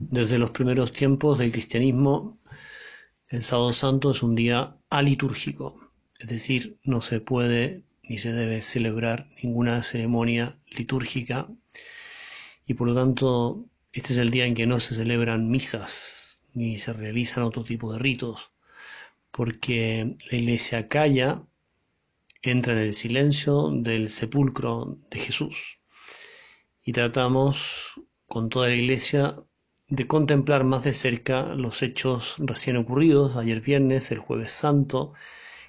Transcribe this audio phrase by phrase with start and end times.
[0.00, 2.38] Desde los primeros tiempos del cristianismo,
[3.28, 5.78] el sábado santo es un día alitúrgico,
[6.18, 11.48] es decir, no se puede ni se debe celebrar ninguna ceremonia litúrgica.
[12.66, 16.78] Y por lo tanto este es el día en que no se celebran misas ni
[16.78, 18.52] se realizan otro tipo de ritos,
[19.30, 21.42] porque la iglesia calla,
[22.40, 25.78] entra en el silencio del sepulcro de Jesús.
[26.82, 29.36] Y tratamos con toda la iglesia
[29.90, 35.12] de contemplar más de cerca los hechos recién ocurridos, ayer viernes, el jueves santo,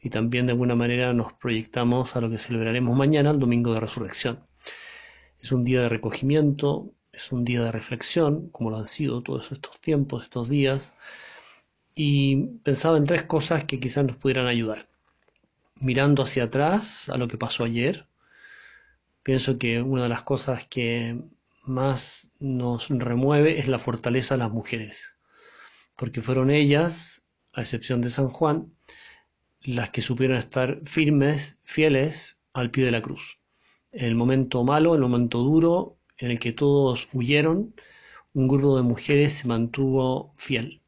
[0.00, 3.80] y también de alguna manera nos proyectamos a lo que celebraremos mañana, el domingo de
[3.80, 4.40] resurrección.
[5.38, 9.52] Es un día de recogimiento, es un día de reflexión, como lo han sido todos
[9.52, 10.92] estos tiempos, estos días,
[11.94, 14.88] y pensaba en tres cosas que quizás nos pudieran ayudar.
[15.80, 18.06] Mirando hacia atrás a lo que pasó ayer,
[19.22, 21.20] pienso que una de las cosas que
[21.66, 25.16] más nos remueve es la fortaleza de las mujeres,
[25.96, 28.72] porque fueron ellas, a excepción de San Juan,
[29.60, 33.40] las que supieron estar firmes, fieles al pie de la cruz.
[33.92, 37.74] En el momento malo, en el momento duro, en el que todos huyeron,
[38.32, 40.82] un grupo de mujeres se mantuvo fiel.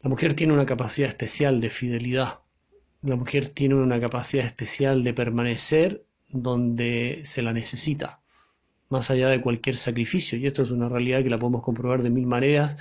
[0.00, 2.40] La mujer tiene una capacidad especial de fidelidad.
[3.02, 8.20] La mujer tiene una capacidad especial de permanecer donde se la necesita
[8.88, 10.38] más allá de cualquier sacrificio.
[10.38, 12.76] Y esto es una realidad que la podemos comprobar de mil maneras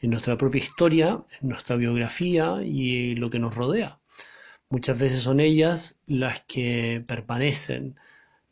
[0.00, 3.98] en nuestra propia historia, en nuestra biografía y lo que nos rodea.
[4.68, 7.96] Muchas veces son ellas las que permanecen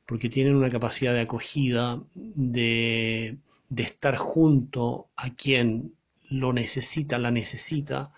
[0.07, 3.39] porque tienen una capacidad de acogida, de,
[3.69, 5.95] de estar junto a quien
[6.29, 8.13] lo necesita, la necesita,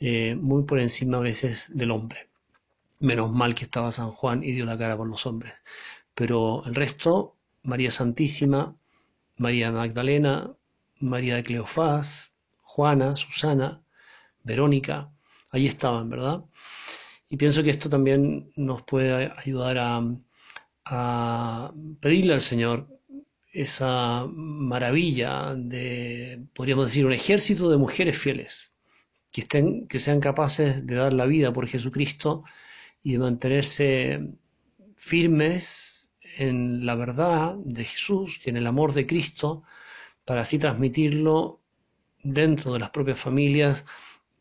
[0.00, 2.28] eh, muy por encima a veces del hombre.
[3.00, 5.62] Menos mal que estaba San Juan y dio la cara por los hombres.
[6.14, 8.76] Pero el resto María Santísima,
[9.36, 10.54] María Magdalena,
[10.98, 13.82] María de Cleofás, Juana, Susana,
[14.44, 15.12] Verónica,
[15.50, 16.44] ahí estaban, ¿verdad?
[17.28, 20.02] Y pienso que esto también nos puede ayudar a,
[20.84, 22.88] a pedirle al Señor
[23.52, 28.74] esa maravilla de, podríamos decir, un ejército de mujeres fieles,
[29.32, 32.44] que, estén, que sean capaces de dar la vida por Jesucristo
[33.02, 34.28] y de mantenerse
[34.96, 35.99] firmes
[36.36, 39.62] en la verdad de Jesús y en el amor de Cristo
[40.24, 41.60] para así transmitirlo
[42.22, 43.84] dentro de las propias familias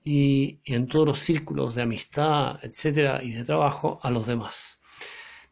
[0.03, 4.79] y, en todos los círculos de amistad, etcétera, y de trabajo a los demás.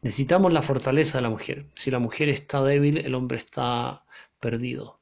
[0.02, 1.66] Necesitamos la fortaleza de la mujer.
[1.74, 4.04] Si la mujer está débil, el hombre está
[4.40, 5.00] perdido.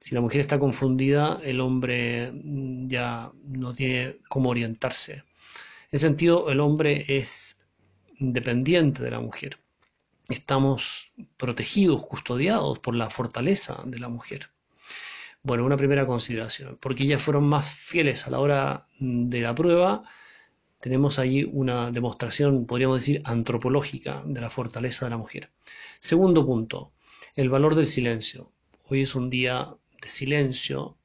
[0.00, 5.14] Si la mujer está confundida, el hombre mm, ya no tiene cómo orientarse.
[5.14, 5.22] En
[5.92, 7.56] ese sentido, el hombre es
[8.18, 9.58] dependiente de la mujer
[10.32, 14.50] estamos protegidos, custodiados por la fortaleza de la mujer.
[15.42, 20.04] Bueno, una primera consideración, porque ellas fueron más fieles a la hora de la prueba,
[20.78, 25.50] tenemos ahí una demostración, podríamos decir, antropológica de la fortaleza de la mujer.
[26.00, 26.92] Segundo punto,
[27.36, 28.50] el valor del silencio.
[28.88, 30.96] Hoy es un día de silencio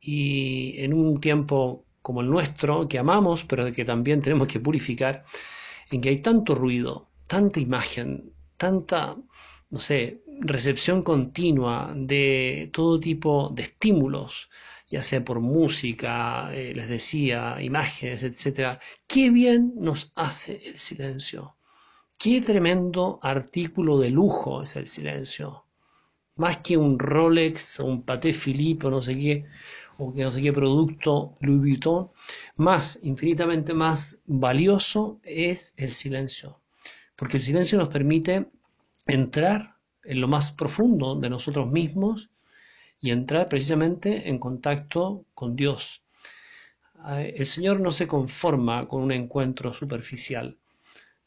[0.00, 5.24] y en un tiempo como el nuestro, que amamos, pero que también tenemos que purificar,
[5.90, 9.16] en que hay tanto ruido, tanta imagen, tanta,
[9.70, 14.50] no sé, recepción continua de todo tipo de estímulos,
[14.90, 21.56] ya sea por música, eh, les decía, imágenes, etcétera, qué bien nos hace el silencio.
[22.18, 25.64] Qué tremendo artículo de lujo es el silencio.
[26.36, 29.44] Más que un Rolex o un Paté Philippe o no sé qué,
[29.98, 32.10] o que no sé qué producto Louis Vuitton,
[32.56, 36.60] más, infinitamente más valioso es el silencio
[37.18, 38.46] porque el silencio nos permite
[39.04, 39.74] entrar
[40.04, 42.30] en lo más profundo de nosotros mismos
[43.00, 46.00] y entrar precisamente en contacto con Dios.
[47.18, 50.56] El Señor no se conforma con un encuentro superficial.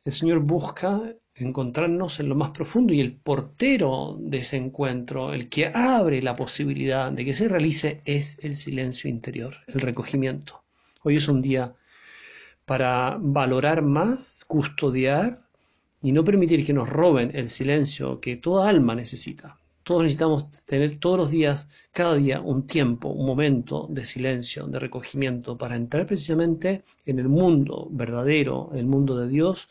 [0.06, 5.50] El Señor busca encontrarnos en lo más profundo y el portero de ese encuentro, el
[5.50, 10.64] que abre la posibilidad de que se realice, es el silencio interior, el recogimiento.
[11.04, 11.76] Hoy es un día
[12.64, 15.51] para valorar más, custodiar
[16.02, 19.58] y no permitir que nos roben el silencio que toda alma necesita.
[19.84, 24.80] Todos necesitamos tener todos los días, cada día, un tiempo, un momento de silencio, de
[24.80, 29.70] recogimiento, para entrar precisamente en el mundo verdadero, el mundo de Dios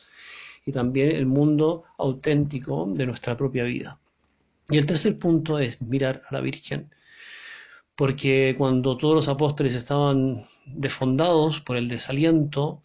[0.65, 4.01] y también el mundo auténtico de nuestra propia vida.
[4.69, 6.91] Y el tercer punto es mirar a la Virgen,
[7.97, 12.83] porque cuando todos los apóstoles estaban defondados por el desaliento,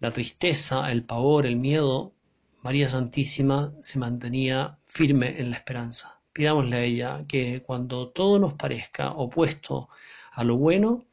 [0.00, 2.14] la tristeza, el pavor, el miedo,
[2.68, 6.20] María Santísima se mantenía firme en la esperanza.
[6.34, 9.88] pidámosle a ella que cuando todo nos parezca opuesto
[10.32, 11.06] a lo bueno,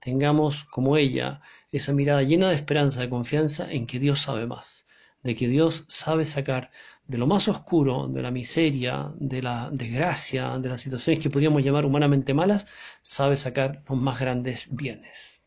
[0.00, 4.84] tengamos como ella esa mirada llena de esperanza, de confianza en que Dios sabe más,
[5.22, 6.72] de que Dios sabe sacar
[7.06, 11.62] de lo más oscuro, de la miseria, de la desgracia, de las situaciones que podríamos
[11.62, 12.66] llamar humanamente malas,
[13.02, 15.40] sabe sacar los más grandes bienes.